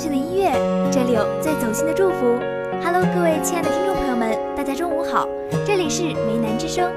[0.00, 0.50] 炫的音乐，
[0.90, 2.40] 这里有最走心的祝福。
[2.82, 5.28] Hello，各位亲爱的听众朋友们，大家中午好，
[5.66, 6.90] 这里是梅南之声，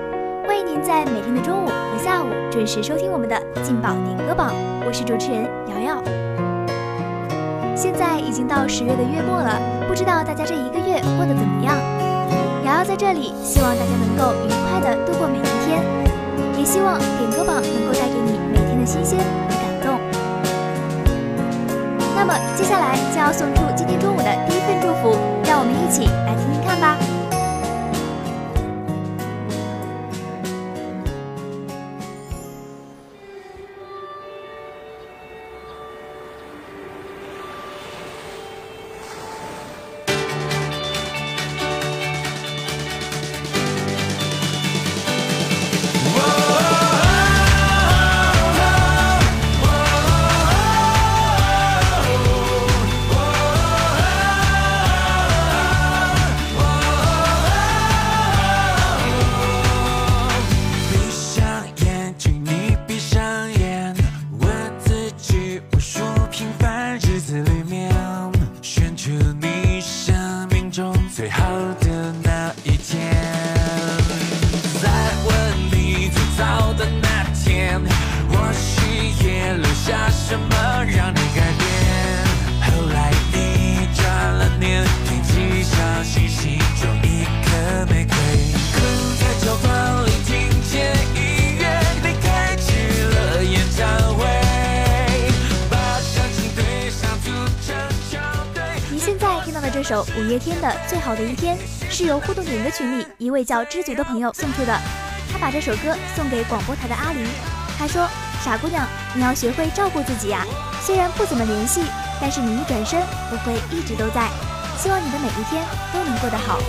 [0.47, 4.55] 欢迎您在每天的中午和下午准时收听我们的劲爆点歌榜，
[4.87, 6.01] 我是主持人瑶瑶。
[7.75, 11.75] 现在已经到十月的月末了，不知道大家这一个月过得怎么样？
[12.63, 15.83] 瑶瑶在这里，希望大家能够愉快的度过每一天，
[16.57, 19.19] 也希望点歌榜能够带给你每天的新鲜。
[22.25, 26.95] 那么接下来就要送出今天中午的第一份祝福，让我们一起来听听看吧。
[100.01, 101.57] 五月天的最好的一天
[101.89, 104.79] 是由互动点歌群里一位叫知足的朋友送出的，
[105.31, 107.27] 他把这首歌送给广播台的阿狸，
[107.77, 108.07] 他说
[108.43, 110.45] ：“傻姑娘，你要学会照顾自己呀，
[110.81, 111.81] 虽然不怎么联系，
[112.21, 114.27] 但是你一转身，我会一直都在。
[114.77, 116.59] 希望你的每一天都能过得好。”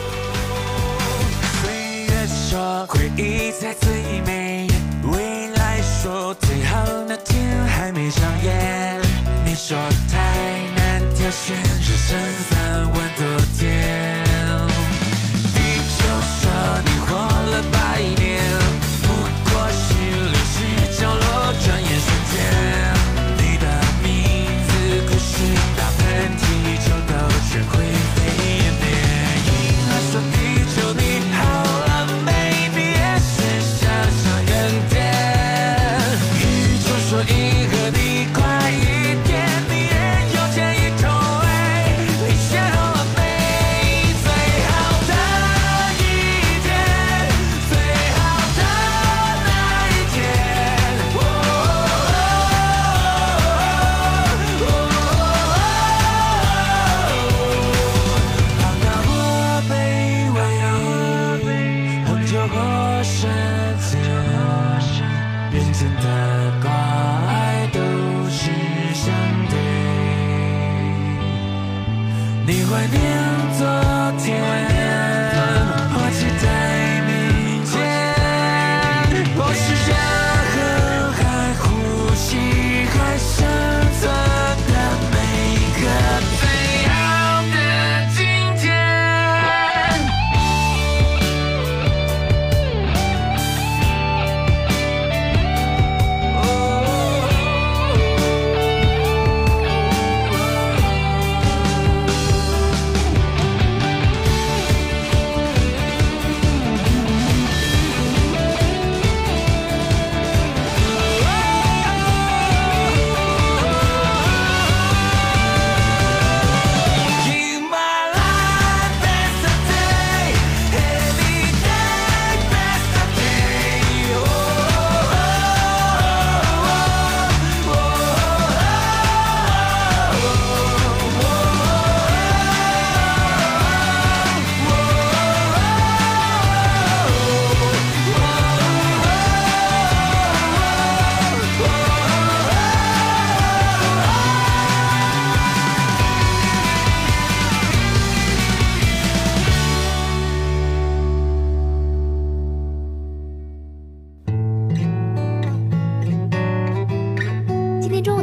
[2.86, 4.68] 回忆在最美，
[5.10, 9.00] 未来说最好那天还没上演，
[9.44, 9.76] 你说
[10.10, 10.73] 太
[11.24, 12.20] 发现只剩
[12.50, 13.24] 三万多
[13.58, 13.73] 天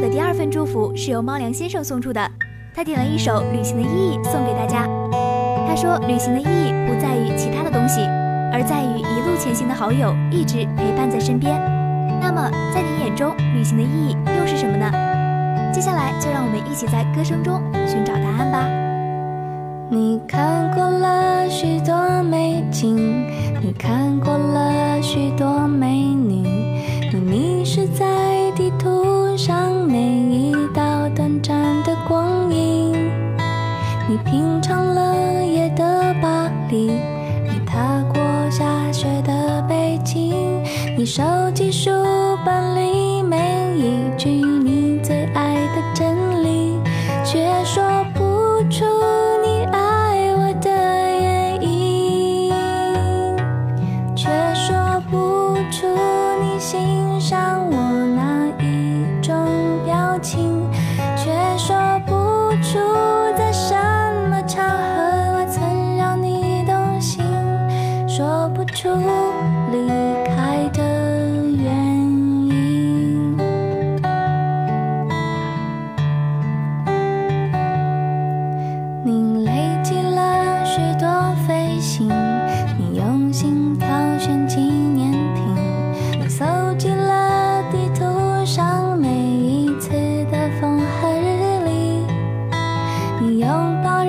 [0.02, 2.20] 的第二份祝福是由猫粮先生送出的，
[2.74, 4.84] 他点了一首《旅行的意义》送给大家。
[5.68, 8.00] 他说，旅行的意义不在于其他的东西，
[8.52, 11.54] 而在于一路前行的好友一直陪伴在身边。
[12.20, 14.90] 那么，在你眼中，旅行的意义又是什么呢？
[15.72, 18.66] 接下来就让我们一起在歌声中寻找答案吧。
[19.88, 21.78] 你看过了许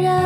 [0.01, 0.22] 人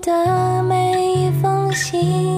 [0.00, 2.29] 的每一封信，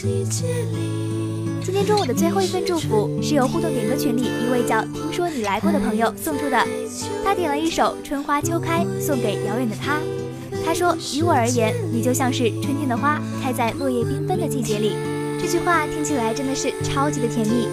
[0.00, 6.64] 今天中午的最后一份祝福是由互动点歌群里一位叫“听说你来过”的朋友送出的，
[7.24, 9.98] 他点了一首《春花秋开》送给遥远的他。
[10.64, 14.92] 他说：“于我而言，你就像是春天的花，开在落叶缤纷的季节里。”
[15.42, 17.66] 这句话听起来真的是超级的甜蜜。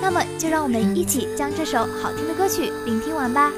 [0.00, 3.52] 那么，就让我们一起将这首好听的歌曲聆听完吧。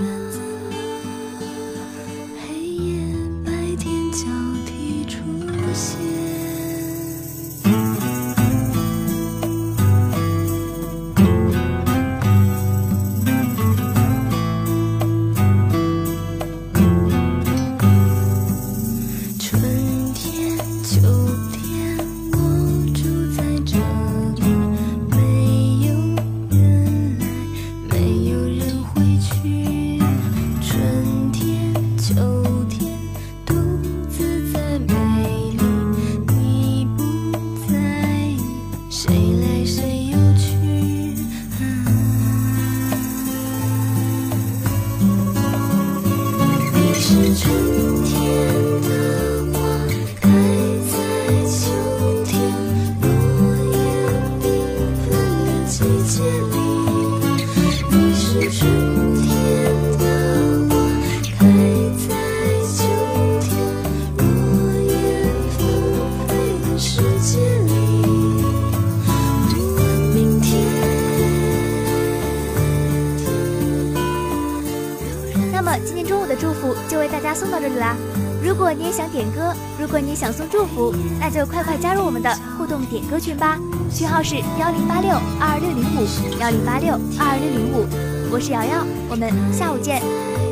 [75.79, 77.97] 今天中午的祝福就为大家送到这里啦。
[78.43, 83.59] 如果你也想点歌，如果你想送祝福，那就快快加入我们的互动点歌群吧，
[83.93, 86.07] 群号是幺零八六二六零五
[86.41, 87.87] 幺零八六二六零五。
[88.33, 90.01] 我是瑶瑶，我们下午见。